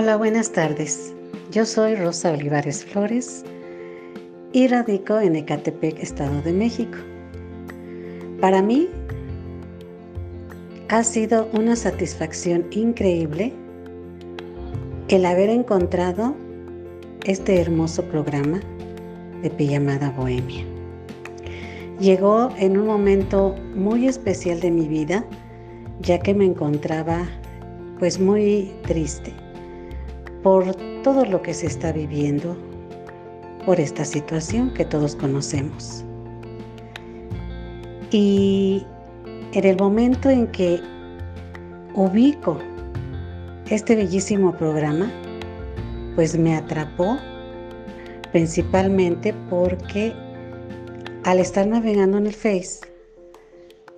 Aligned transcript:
Hola, 0.00 0.16
buenas 0.16 0.52
tardes. 0.52 1.12
Yo 1.50 1.66
soy 1.66 1.96
Rosa 1.96 2.30
Olivares 2.30 2.84
Flores 2.84 3.44
y 4.52 4.68
radico 4.68 5.18
en 5.18 5.34
Ecatepec, 5.34 5.98
Estado 5.98 6.40
de 6.42 6.52
México. 6.52 6.96
Para 8.40 8.62
mí 8.62 8.88
ha 10.88 11.02
sido 11.02 11.48
una 11.52 11.74
satisfacción 11.74 12.66
increíble 12.70 13.52
el 15.08 15.26
haber 15.26 15.50
encontrado 15.50 16.36
este 17.24 17.60
hermoso 17.60 18.04
programa 18.04 18.60
de 19.42 19.50
Pijamada 19.50 20.10
Bohemia. 20.10 20.64
Llegó 21.98 22.50
en 22.56 22.78
un 22.78 22.86
momento 22.86 23.56
muy 23.74 24.06
especial 24.06 24.60
de 24.60 24.70
mi 24.70 24.86
vida, 24.86 25.24
ya 25.98 26.20
que 26.20 26.34
me 26.34 26.44
encontraba 26.44 27.26
pues 27.98 28.20
muy 28.20 28.72
triste 28.86 29.34
por 30.42 30.74
todo 31.02 31.24
lo 31.24 31.42
que 31.42 31.54
se 31.54 31.66
está 31.66 31.92
viviendo, 31.92 32.56
por 33.66 33.80
esta 33.80 34.04
situación 34.04 34.72
que 34.74 34.84
todos 34.84 35.16
conocemos. 35.16 36.04
Y 38.10 38.86
en 39.52 39.64
el 39.64 39.76
momento 39.76 40.30
en 40.30 40.46
que 40.48 40.80
ubico 41.94 42.58
este 43.68 43.96
bellísimo 43.96 44.56
programa, 44.56 45.10
pues 46.14 46.38
me 46.38 46.56
atrapó 46.56 47.18
principalmente 48.32 49.34
porque 49.50 50.14
al 51.24 51.38
estar 51.38 51.66
navegando 51.66 52.18
en 52.18 52.26
el 52.26 52.34
Face, 52.34 52.80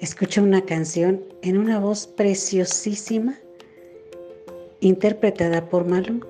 escucho 0.01 0.43
una 0.43 0.63
canción 0.63 1.23
en 1.43 1.59
una 1.59 1.79
voz 1.79 2.07
preciosísima 2.07 3.39
interpretada 4.81 5.69
por 5.69 5.87
Malu. 5.87 6.21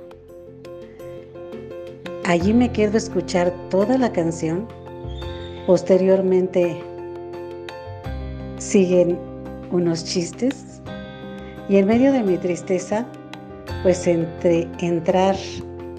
Allí 2.25 2.53
me 2.53 2.71
quedo 2.71 2.95
a 2.95 2.99
escuchar 2.99 3.53
toda 3.71 3.97
la 3.99 4.13
canción. 4.13 4.67
Posteriormente 5.67 6.81
siguen 8.59 9.19
unos 9.71 10.05
chistes 10.05 10.81
y 11.69 11.77
en 11.77 11.87
medio 11.87 12.13
de 12.13 12.23
mi 12.23 12.37
tristeza, 12.37 13.07
pues 13.83 14.07
entre 14.07 14.69
entrar 14.81 15.37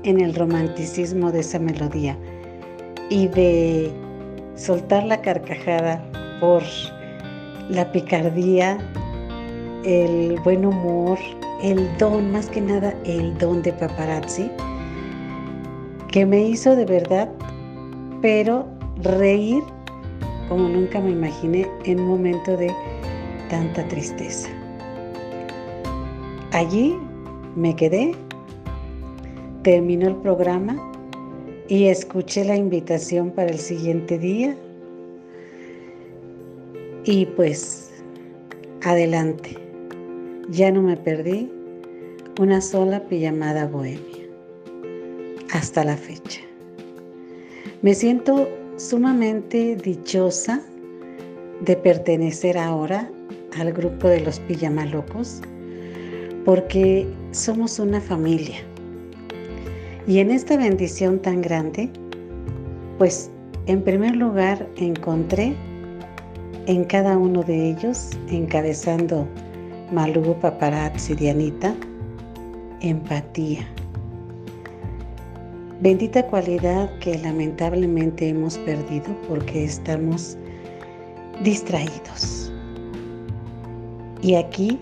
en 0.04 0.20
el 0.20 0.36
romanticismo 0.36 1.32
de 1.32 1.40
esa 1.40 1.60
melodía 1.60 2.18
y 3.10 3.28
de 3.28 3.92
soltar 4.56 5.04
la 5.04 5.22
carcajada 5.22 6.04
por 6.40 6.64
la 7.70 7.90
picardía, 7.92 8.78
el 9.86 10.40
buen 10.44 10.66
humor, 10.66 11.18
el 11.64 11.90
don, 11.98 12.32
más 12.32 12.48
que 12.48 12.62
nada 12.62 12.94
el 13.06 13.38
don 13.38 13.62
de 13.62 13.74
paparazzi, 13.74 14.50
que 16.10 16.26
me 16.26 16.44
hizo 16.44 16.76
de 16.76 16.86
verdad, 16.86 17.30
pero 18.22 18.68
reír 18.98 19.64
como 20.50 20.68
nunca 20.68 21.00
me 21.00 21.12
imaginé 21.12 21.66
en 21.86 22.02
un 22.02 22.08
momento 22.08 22.58
de 22.58 22.70
tanta 23.50 23.88
tristeza. 23.88 24.50
Allí 26.52 26.98
me 27.56 27.76
quedé, 27.76 28.14
terminó 29.64 30.10
el 30.10 30.16
programa 30.18 30.76
y 31.70 31.86
escuché 31.86 32.44
la 32.44 32.58
invitación 32.58 33.32
para 33.32 33.50
el 33.50 33.60
siguiente 33.60 34.18
día 34.18 34.58
y 37.06 37.26
pues 37.28 37.94
adelante. 38.84 39.61
Ya 40.52 40.70
no 40.70 40.82
me 40.82 40.98
perdí 40.98 41.50
una 42.38 42.60
sola 42.60 43.00
pijamada 43.08 43.68
bohemia. 43.68 44.28
Hasta 45.54 45.86
la 45.86 45.96
fecha. 45.96 46.42
Me 47.82 47.94
siento 47.94 48.50
sumamente 48.76 49.78
dichosa 49.78 50.62
de 51.62 51.78
pertenecer 51.78 52.58
ahora 52.58 53.10
al 53.58 53.72
grupo 53.72 54.10
de 54.10 54.20
los 54.20 54.42
pijamalocos 54.42 55.42
porque 56.44 57.08
somos 57.32 57.80
una 57.80 58.02
familia. 58.02 58.58
Y 60.06 60.20
en 60.20 60.32
esta 60.32 60.58
bendición 60.58 61.20
tan 61.20 61.42
grande, 61.42 61.90
pues 62.98 63.32
en 63.68 63.82
primer 63.82 64.18
lugar 64.18 64.68
encontré 64.76 65.56
en 66.66 66.84
cada 66.84 67.18
uno 67.18 67.42
de 67.42 67.70
ellos, 67.70 68.10
encabezando 68.30 69.26
Malugo 69.92 70.40
Paparazzi 70.40 71.16
Dianita, 71.16 71.76
empatía. 72.80 73.68
Bendita 75.82 76.26
cualidad 76.28 76.90
que 77.00 77.18
lamentablemente 77.18 78.30
hemos 78.30 78.58
perdido 78.60 79.08
porque 79.28 79.66
estamos 79.66 80.38
distraídos. 81.44 82.54
Y 84.22 84.36
aquí 84.36 84.80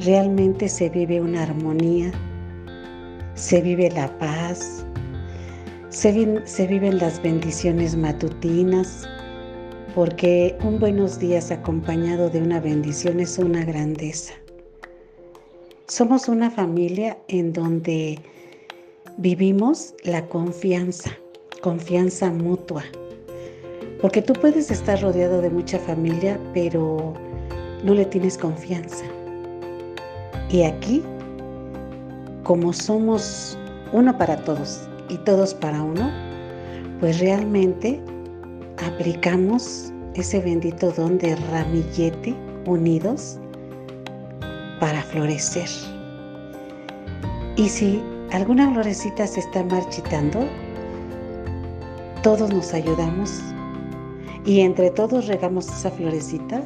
realmente 0.00 0.68
se 0.68 0.88
vive 0.88 1.20
una 1.20 1.44
armonía, 1.44 2.10
se 3.34 3.60
vive 3.60 3.88
la 3.92 4.08
paz, 4.18 4.84
se, 5.90 6.44
se 6.44 6.66
viven 6.66 6.98
las 6.98 7.22
bendiciones 7.22 7.96
matutinas, 7.96 9.08
porque 9.98 10.56
un 10.62 10.78
buenos 10.78 11.18
días 11.18 11.50
acompañado 11.50 12.30
de 12.30 12.40
una 12.40 12.60
bendición 12.60 13.18
es 13.18 13.36
una 13.36 13.64
grandeza. 13.64 14.32
Somos 15.88 16.28
una 16.28 16.52
familia 16.52 17.18
en 17.26 17.52
donde 17.52 18.16
vivimos 19.16 19.96
la 20.04 20.24
confianza, 20.28 21.10
confianza 21.62 22.30
mutua. 22.30 22.84
Porque 24.00 24.22
tú 24.22 24.34
puedes 24.34 24.70
estar 24.70 25.02
rodeado 25.02 25.42
de 25.42 25.50
mucha 25.50 25.80
familia, 25.80 26.38
pero 26.54 27.14
no 27.82 27.92
le 27.92 28.04
tienes 28.04 28.38
confianza. 28.38 29.04
Y 30.48 30.62
aquí, 30.62 31.02
como 32.44 32.72
somos 32.72 33.58
uno 33.92 34.16
para 34.16 34.36
todos 34.44 34.88
y 35.08 35.16
todos 35.16 35.54
para 35.54 35.82
uno, 35.82 36.08
pues 37.00 37.18
realmente 37.18 38.00
aplicamos 38.88 39.92
ese 40.14 40.40
bendito 40.40 40.90
don 40.92 41.18
de 41.18 41.36
ramillete 41.52 42.34
unidos 42.66 43.38
para 44.80 45.02
florecer. 45.02 45.68
Y 47.56 47.68
si 47.68 48.02
alguna 48.32 48.72
florecita 48.72 49.26
se 49.26 49.40
está 49.40 49.64
marchitando, 49.64 50.46
todos 52.22 52.52
nos 52.52 52.74
ayudamos 52.74 53.40
y 54.44 54.60
entre 54.60 54.90
todos 54.90 55.26
regamos 55.26 55.68
esa 55.68 55.90
florecita 55.90 56.62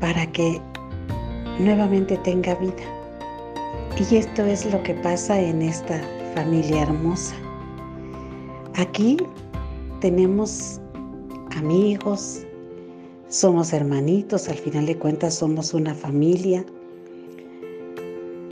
para 0.00 0.26
que 0.32 0.60
nuevamente 1.58 2.16
tenga 2.18 2.54
vida. 2.56 2.84
Y 3.98 4.16
esto 4.16 4.44
es 4.44 4.70
lo 4.72 4.82
que 4.82 4.94
pasa 4.94 5.40
en 5.40 5.62
esta 5.62 6.00
familia 6.34 6.82
hermosa. 6.82 7.34
Aquí 8.76 9.16
tenemos 10.00 10.80
amigos, 11.56 12.46
somos 13.28 13.72
hermanitos, 13.72 14.48
al 14.48 14.56
final 14.56 14.86
de 14.86 14.96
cuentas 14.96 15.34
somos 15.34 15.74
una 15.74 15.94
familia. 15.94 16.64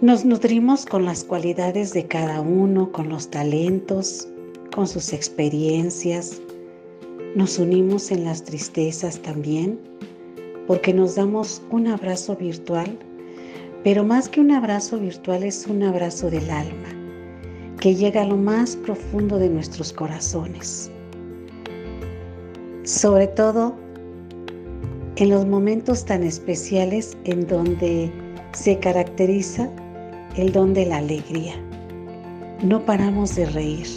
Nos 0.02 0.24
nutrimos 0.24 0.84
con 0.84 1.04
las 1.04 1.24
cualidades 1.24 1.92
de 1.92 2.06
cada 2.06 2.40
uno, 2.40 2.92
con 2.92 3.08
los 3.08 3.28
talentos, 3.30 4.28
con 4.74 4.86
sus 4.86 5.12
experiencias. 5.12 6.40
Nos 7.34 7.58
unimos 7.58 8.10
en 8.10 8.24
las 8.24 8.44
tristezas 8.44 9.18
también, 9.20 9.78
porque 10.66 10.92
nos 10.92 11.14
damos 11.14 11.62
un 11.70 11.86
abrazo 11.86 12.36
virtual, 12.36 12.98
pero 13.84 14.04
más 14.04 14.28
que 14.28 14.40
un 14.40 14.50
abrazo 14.50 14.98
virtual 14.98 15.42
es 15.44 15.66
un 15.66 15.82
abrazo 15.82 16.28
del 16.28 16.50
alma, 16.50 16.88
que 17.80 17.94
llega 17.94 18.22
a 18.22 18.26
lo 18.26 18.36
más 18.36 18.76
profundo 18.76 19.38
de 19.38 19.48
nuestros 19.48 19.92
corazones 19.92 20.90
sobre 22.86 23.26
todo 23.26 23.74
en 25.16 25.30
los 25.30 25.44
momentos 25.44 26.04
tan 26.04 26.22
especiales 26.22 27.18
en 27.24 27.44
donde 27.48 28.12
se 28.52 28.78
caracteriza 28.78 29.68
el 30.36 30.52
don 30.52 30.72
de 30.72 30.86
la 30.86 30.98
alegría. 30.98 31.54
No 32.62 32.80
paramos 32.86 33.34
de 33.34 33.46
reír. 33.46 33.88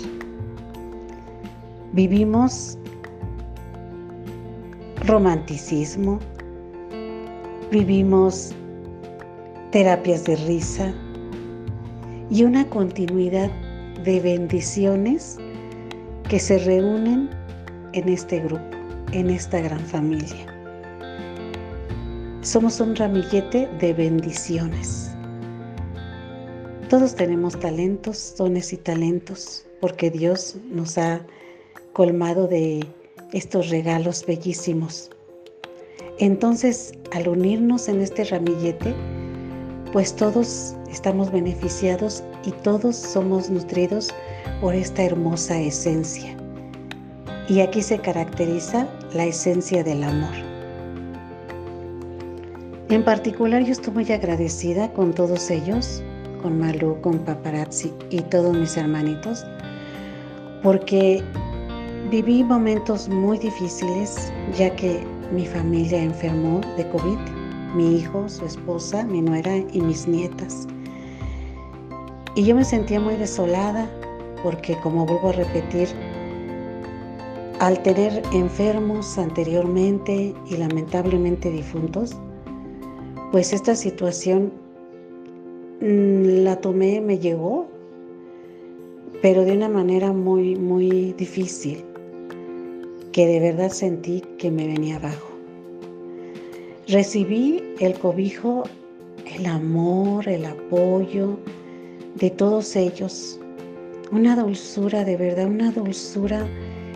Vivimos 1.94 2.80
romanticismo, 5.06 6.18
vivimos 7.70 8.56
terapias 9.72 10.24
de 10.24 10.36
risa 10.36 10.92
y 12.32 12.44
una 12.44 12.68
continuidad 12.68 13.52
de 14.04 14.20
bendiciones 14.20 15.38
que 16.28 16.40
se 16.40 16.58
reúnen 16.58 17.30
en 17.94 18.10
este 18.10 18.40
grupo 18.40 18.79
en 19.12 19.30
esta 19.30 19.60
gran 19.60 19.80
familia. 19.80 20.46
Somos 22.42 22.80
un 22.80 22.96
ramillete 22.96 23.68
de 23.80 23.94
bendiciones. 23.94 25.12
Todos 26.90 27.16
tenemos 27.16 27.60
talentos, 27.60 28.34
dones 28.38 28.74
y 28.74 28.78
talentos, 28.78 29.66
porque 29.82 30.10
Dios 30.10 30.58
nos 30.72 30.98
ha 30.98 31.22
colmado 31.94 32.48
de 32.48 32.86
estos 33.34 33.70
regalos 33.70 34.26
bellísimos. 34.26 35.12
Entonces, 36.20 36.94
al 37.12 37.28
unirnos 37.28 37.88
en 37.88 38.02
este 38.02 38.24
ramillete, 38.26 38.94
pues 39.92 40.16
todos 40.16 40.76
estamos 40.90 41.32
beneficiados 41.32 42.24
y 42.46 42.52
todos 42.52 42.96
somos 42.96 43.50
nutridos 43.50 44.10
por 44.62 44.76
esta 44.76 45.04
hermosa 45.04 45.60
esencia. 45.60 46.36
Y 47.48 47.62
aquí 47.62 47.82
se 47.82 48.00
caracteriza 48.00 48.88
la 49.14 49.26
esencia 49.26 49.84
del 49.84 50.04
amor. 50.04 50.34
En 52.90 53.04
particular 53.04 53.64
yo 53.64 53.72
estoy 53.72 53.94
muy 53.94 54.12
agradecida 54.12 54.92
con 54.94 55.14
todos 55.14 55.50
ellos, 55.52 56.04
con 56.42 56.60
Malu, 56.60 57.00
con 57.02 57.20
Paparazzi 57.20 57.94
y 58.10 58.22
todos 58.22 58.56
mis 58.56 58.78
hermanitos, 58.78 59.46
porque 60.64 61.24
viví 62.10 62.44
momentos 62.44 63.08
muy 63.10 63.38
difíciles 63.38 64.32
ya 64.58 64.76
que 64.76 65.04
mi 65.32 65.46
familia 65.46 66.02
enfermó 66.02 66.62
de 66.78 66.88
COVID, 66.90 67.20
mi 67.76 67.98
hijo, 67.98 68.28
su 68.28 68.46
esposa, 68.46 69.04
mi 69.04 69.22
nuera 69.22 69.58
y 69.58 69.82
mis 69.82 70.08
nietas. 70.08 70.68
Y 72.36 72.44
yo 72.46 72.56
me 72.56 72.64
sentía 72.64 73.00
muy 73.00 73.16
desolada 73.16 73.88
porque, 74.44 74.76
como 74.82 75.06
vuelvo 75.06 75.30
a 75.30 75.34
repetir, 75.34 75.90
al 77.60 77.82
tener 77.84 78.24
enfermos 78.34 79.18
anteriormente 79.18 80.34
y 80.50 80.58
lamentablemente 80.58 81.52
difuntos, 81.52 82.16
pues 83.32 83.52
esta 83.52 83.76
situación 83.76 84.52
mm, 85.82 86.44
la 86.44 86.56
tomé, 86.56 87.02
me 87.02 87.20
llegó, 87.20 87.68
pero 89.22 89.44
de 89.44 89.52
una 89.52 89.68
manera 89.68 90.14
muy, 90.14 90.56
muy 90.56 91.14
difícil, 91.14 91.84
que 93.12 93.28
de 93.28 93.40
verdad 93.42 93.70
sentí 93.70 94.22
que 94.38 94.50
me 94.50 94.66
venía 94.66 94.96
abajo. 94.96 95.30
Recibí 96.88 97.62
el 97.80 97.94
cobijo, 98.00 98.64
el 99.36 99.46
amor, 99.46 100.28
el 100.30 100.46
apoyo 100.46 101.38
de 102.16 102.30
todos 102.30 102.76
ellos, 102.78 103.38
una 104.12 104.38
dulzura 104.38 105.04
de 105.04 105.18
verdad, 105.18 105.48
una 105.48 105.72
dulzura 105.72 106.48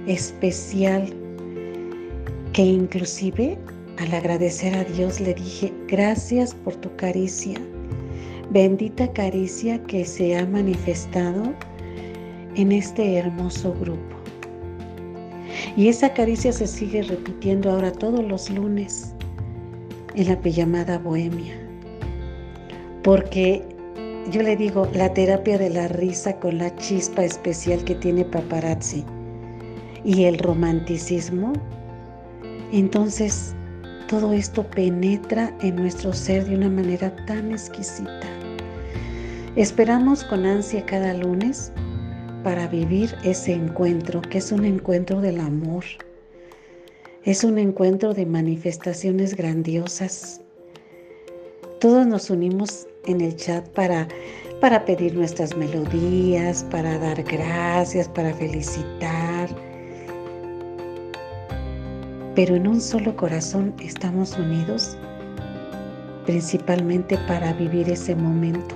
especial 0.08 1.14
que 2.54 2.62
inclusive 2.62 3.58
al 4.00 4.14
agradecer 4.14 4.76
a 4.76 4.84
Dios 4.84 5.20
le 5.20 5.34
dije, 5.34 5.72
gracias 5.88 6.54
por 6.54 6.76
tu 6.76 6.94
caricia, 6.96 7.58
bendita 8.50 9.12
caricia 9.14 9.82
que 9.84 10.04
se 10.06 10.38
ha 10.38 10.46
manifestado 10.46 11.54
en 12.56 12.72
este 12.72 13.16
hermoso 13.16 13.74
grupo. 13.80 14.16
Y 15.78 15.88
esa 15.88 16.14
caricia 16.14 16.52
se 16.52 16.68
sigue 16.68 17.04
repitiendo 17.04 17.72
ahora 17.72 17.92
todos 17.92 18.24
los 18.24 18.50
lunes 18.50 19.14
en 20.16 20.28
la 20.28 20.40
pijamada 20.40 20.98
bohemia. 20.98 21.54
Porque 23.04 23.62
yo 24.32 24.42
le 24.42 24.56
digo, 24.56 24.88
la 24.94 25.14
terapia 25.14 25.58
de 25.58 25.70
la 25.70 25.88
risa 25.88 26.40
con 26.40 26.58
la 26.58 26.76
chispa 26.78 27.24
especial 27.24 27.84
que 27.84 27.96
tiene 27.96 28.26
paparazzi 28.26 29.04
y 30.04 30.26
el 30.26 30.38
romanticismo, 30.40 31.54
entonces 32.72 33.56
todo 34.08 34.34
esto 34.34 34.64
penetra 34.64 35.56
en 35.62 35.76
nuestro 35.76 36.14
ser 36.14 36.46
de 36.46 36.56
una 36.56 36.70
manera 36.70 37.16
tan 37.26 37.52
exquisita. 37.52 38.28
Esperamos 39.56 40.24
con 40.24 40.46
ansia 40.46 40.86
cada 40.86 41.14
lunes 41.14 41.72
para 42.44 42.68
vivir 42.68 43.16
ese 43.24 43.54
encuentro, 43.54 44.22
que 44.22 44.40
es 44.40 44.52
un 44.52 44.66
encuentro 44.66 45.22
del 45.22 45.40
amor. 45.40 45.84
Es 47.24 47.44
un 47.44 47.58
encuentro 47.58 48.14
de 48.14 48.26
manifestaciones 48.26 49.36
grandiosas. 49.36 50.42
Todos 51.80 52.06
nos 52.06 52.30
unimos 52.30 52.88
en 53.06 53.22
el 53.22 53.36
chat 53.36 53.68
para, 53.70 54.08
para 54.60 54.84
pedir 54.86 55.16
nuestras 55.16 55.56
melodías, 55.56 56.66
para 56.70 56.98
dar 56.98 57.24
gracias, 57.24 58.10
para 58.10 58.34
felicitar 58.34 59.13
pero 62.36 62.56
en 62.56 62.68
un 62.68 62.82
solo 62.82 63.16
corazón 63.16 63.74
estamos 63.80 64.38
unidos 64.38 64.98
principalmente 66.26 67.18
para 67.28 67.54
vivir 67.54 67.90
ese 67.90 68.16
momento. 68.16 68.76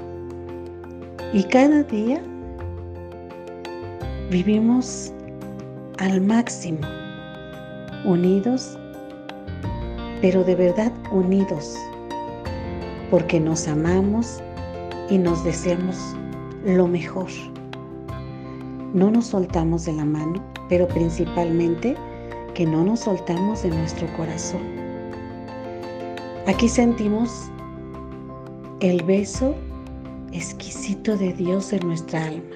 Y 1.33 1.43
cada 1.43 1.83
día 1.83 2.21
vivimos 4.29 5.13
al 5.99 6.21
máximo, 6.21 6.79
unidos, 8.05 8.77
pero 10.21 10.43
de 10.43 10.55
verdad 10.55 10.91
unidos, 11.11 11.75
porque 13.09 13.39
nos 13.39 13.67
amamos 13.67 14.41
y 15.09 15.17
nos 15.17 15.43
deseamos 15.43 15.97
lo 16.65 16.87
mejor. 16.87 17.27
No 18.93 19.11
nos 19.11 19.27
soltamos 19.27 19.85
de 19.85 19.93
la 19.93 20.05
mano, 20.05 20.43
pero 20.69 20.87
principalmente 20.87 21.95
que 22.57 22.65
no 22.65 22.83
nos 22.83 23.01
soltamos 23.01 23.61
de 23.61 23.69
nuestro 23.69 24.11
corazón. 24.17 24.63
Aquí 26.47 26.67
sentimos 26.67 27.51
el 28.79 29.03
beso 29.03 29.53
exquisito 30.31 31.15
de 31.15 31.33
Dios 31.33 31.71
en 31.71 31.87
nuestra 31.87 32.25
alma. 32.25 32.55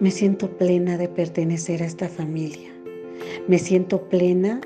Me 0.00 0.10
siento 0.10 0.48
plena 0.48 0.96
de 0.96 1.08
pertenecer 1.08 1.82
a 1.82 1.84
esta 1.84 2.08
familia. 2.08 2.70
Me 3.48 3.58
siento 3.58 4.00
plena 4.08 4.62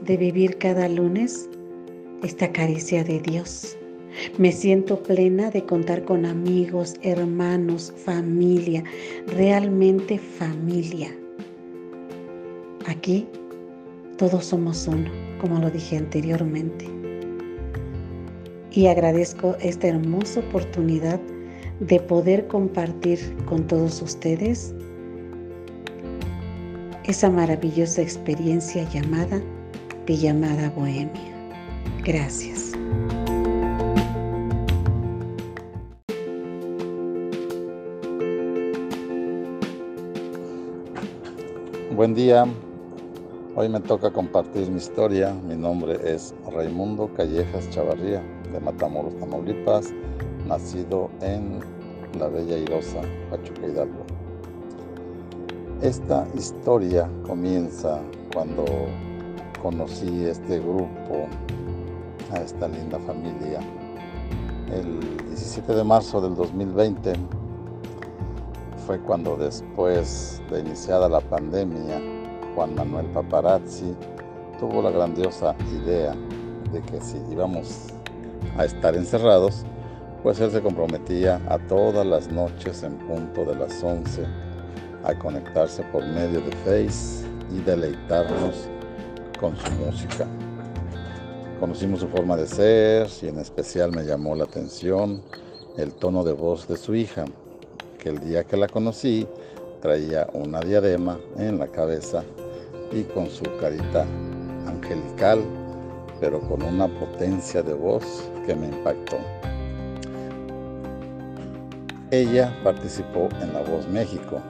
de 0.00 0.16
vivir 0.16 0.56
cada 0.56 0.88
lunes 0.88 1.50
esta 2.22 2.50
caricia 2.50 3.04
de 3.04 3.20
Dios. 3.20 3.76
Me 4.38 4.52
siento 4.52 5.02
plena 5.02 5.50
de 5.50 5.66
contar 5.66 6.06
con 6.06 6.24
amigos, 6.24 6.94
hermanos, 7.02 7.92
familia, 8.06 8.82
realmente 9.26 10.16
familia. 10.18 11.14
Aquí 12.90 13.24
todos 14.18 14.46
somos 14.46 14.88
uno, 14.88 15.08
como 15.40 15.60
lo 15.60 15.70
dije 15.70 15.96
anteriormente. 15.96 16.88
Y 18.72 18.88
agradezco 18.88 19.54
esta 19.60 19.86
hermosa 19.86 20.40
oportunidad 20.40 21.20
de 21.78 22.00
poder 22.00 22.48
compartir 22.48 23.20
con 23.46 23.64
todos 23.68 24.02
ustedes 24.02 24.74
esa 27.04 27.30
maravillosa 27.30 28.02
experiencia 28.02 28.82
llamada 28.90 29.40
Pijamada 30.04 30.70
Bohemia. 30.70 31.12
Gracias. 32.04 32.72
Buen 41.94 42.14
día, 42.14 42.46
Hoy 43.60 43.68
me 43.68 43.80
toca 43.80 44.10
compartir 44.10 44.70
mi 44.70 44.78
historia. 44.78 45.34
Mi 45.34 45.54
nombre 45.54 46.00
es 46.02 46.34
Raimundo 46.50 47.12
Callejas 47.14 47.68
Chavarría, 47.68 48.22
de 48.50 48.58
Matamoros, 48.58 49.14
Tamaulipas, 49.18 49.92
nacido 50.46 51.10
en 51.20 51.60
la 52.18 52.28
Bella 52.28 52.56
Irosa, 52.56 53.02
Pachuca 53.28 53.66
Hidalgo. 53.66 54.06
Esta 55.82 56.26
historia 56.34 57.06
comienza 57.26 58.00
cuando 58.32 58.64
conocí 59.60 60.24
este 60.24 60.58
grupo, 60.58 61.28
a 62.32 62.38
esta 62.38 62.66
linda 62.66 62.98
familia, 63.00 63.60
el 64.72 65.00
17 65.26 65.74
de 65.74 65.84
marzo 65.84 66.22
del 66.22 66.34
2020. 66.34 67.12
Fue 68.86 68.98
cuando 69.00 69.36
después 69.36 70.40
de 70.50 70.60
iniciada 70.60 71.10
la 71.10 71.20
pandemia, 71.20 72.19
Juan 72.54 72.74
Manuel 72.74 73.06
Paparazzi 73.06 73.94
tuvo 74.58 74.82
la 74.82 74.90
grandiosa 74.90 75.54
idea 75.82 76.14
de 76.72 76.82
que 76.82 77.00
si 77.00 77.18
íbamos 77.30 77.86
a 78.56 78.64
estar 78.64 78.94
encerrados, 78.94 79.64
pues 80.22 80.40
él 80.40 80.50
se 80.50 80.60
comprometía 80.60 81.40
a 81.48 81.58
todas 81.58 82.06
las 82.06 82.30
noches 82.30 82.82
en 82.82 82.98
punto 82.98 83.44
de 83.44 83.54
las 83.54 83.82
11 83.82 84.24
a 85.04 85.18
conectarse 85.18 85.82
por 85.84 86.04
medio 86.06 86.40
de 86.40 86.52
Face 86.64 87.26
y 87.50 87.60
deleitarnos 87.60 88.68
con 89.38 89.56
su 89.56 89.70
música. 89.72 90.26
Conocimos 91.58 92.00
su 92.00 92.08
forma 92.08 92.36
de 92.36 92.46
ser 92.46 93.08
y 93.22 93.28
en 93.28 93.38
especial 93.38 93.92
me 93.92 94.04
llamó 94.04 94.34
la 94.34 94.44
atención 94.44 95.22
el 95.76 95.94
tono 95.94 96.24
de 96.24 96.32
voz 96.32 96.68
de 96.68 96.76
su 96.76 96.94
hija, 96.94 97.24
que 97.98 98.10
el 98.10 98.20
día 98.20 98.44
que 98.44 98.56
la 98.56 98.66
conocí 98.66 99.26
traía 99.80 100.28
una 100.32 100.60
diadema 100.60 101.18
en 101.36 101.58
la 101.58 101.66
cabeza 101.66 102.22
y 102.92 103.02
con 103.04 103.28
su 103.28 103.44
carita 103.60 104.06
angelical, 104.66 105.42
pero 106.20 106.40
con 106.40 106.62
una 106.62 106.86
potencia 106.88 107.62
de 107.62 107.74
voz 107.74 108.30
que 108.46 108.54
me 108.54 108.66
impactó. 108.66 109.16
Ella 112.10 112.52
participó 112.64 113.28
en 113.40 113.52
La 113.52 113.60
Voz 113.60 113.86
México 113.88 114.40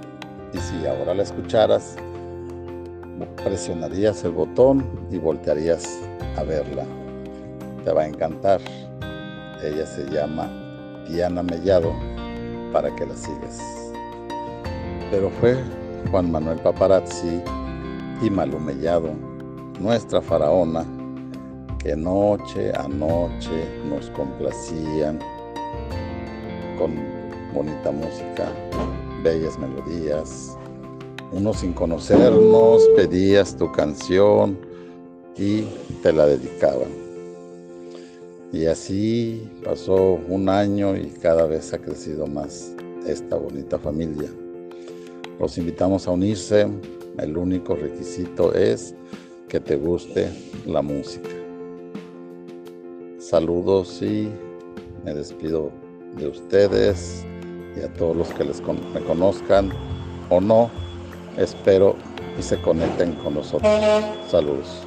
y 0.54 0.58
si 0.58 0.87
ahora 0.87 1.14
la 1.14 1.22
escucharas, 1.22 1.96
presionarías 3.44 4.25
el 4.25 4.32
botón 4.32 4.84
y 5.10 5.18
voltearías 5.18 5.99
a 6.37 6.42
verla. 6.42 6.84
Te 7.84 7.92
va 7.92 8.02
a 8.02 8.06
encantar. 8.06 8.60
Ella 9.62 9.87
se 9.87 10.04
llama 10.10 10.49
Diana 11.08 11.42
Mellado 11.42 11.92
para 12.72 12.94
que 12.94 13.06
la 13.06 13.16
sigas. 13.16 13.79
Pero 15.11 15.29
fue 15.40 15.57
Juan 16.11 16.31
Manuel 16.31 16.59
Paparazzi 16.61 17.43
y 18.23 18.31
Malu 18.31 18.61
Mellado, 18.61 19.11
nuestra 19.81 20.23
faraona, 20.23 20.85
que 21.83 21.97
noche 21.97 22.73
a 22.76 22.87
noche 22.87 23.67
nos 23.88 24.09
complacían 24.11 25.19
con 26.79 26.95
bonita 27.52 27.90
música, 27.90 28.52
bellas 29.25 29.59
melodías. 29.59 30.57
Uno 31.33 31.52
sin 31.55 31.73
conocernos 31.73 32.83
pedías 32.95 33.57
tu 33.57 33.71
canción 33.73 34.59
y 35.37 35.62
te 36.02 36.12
la 36.12 36.26
dedicaban. 36.26 36.88
Y 38.52 38.67
así 38.67 39.49
pasó 39.64 40.21
un 40.29 40.49
año 40.49 40.97
y 40.97 41.07
cada 41.23 41.47
vez 41.47 41.73
ha 41.73 41.79
crecido 41.79 42.26
más 42.26 42.75
esta 43.07 43.37
bonita 43.37 43.79
familia. 43.79 44.29
Los 45.40 45.56
invitamos 45.56 46.06
a 46.06 46.11
unirse. 46.11 46.68
El 47.18 47.37
único 47.37 47.75
requisito 47.75 48.54
es 48.54 48.94
que 49.49 49.59
te 49.59 49.76
guste 49.76 50.28
la 50.66 50.82
música. 50.82 51.30
Saludos 53.18 54.00
y 54.02 54.28
me 55.04 55.14
despido 55.14 55.70
de 56.16 56.28
ustedes 56.28 57.25
y 57.76 57.80
a 57.80 57.92
todos 57.94 58.16
los 58.16 58.28
que 58.35 58.44
les 58.44 58.61
me 58.61 59.00
conozcan 59.00 59.70
o 60.28 60.40
no. 60.40 60.70
Espero 61.38 61.97
y 62.38 62.42
se 62.42 62.61
conecten 62.61 63.12
con 63.14 63.35
nosotros. 63.35 63.73
Saludos. 64.28 64.87